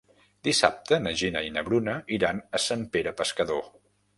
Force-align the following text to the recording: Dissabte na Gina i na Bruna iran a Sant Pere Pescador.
Dissabte 0.45 0.97
na 1.07 1.13
Gina 1.19 1.45
i 1.49 1.53
na 1.57 1.63
Bruna 1.67 1.95
iran 2.17 2.41
a 2.59 2.63
Sant 2.67 2.89
Pere 2.97 3.17
Pescador. 3.21 3.63